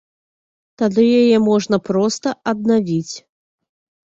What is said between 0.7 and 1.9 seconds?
Тады яе можна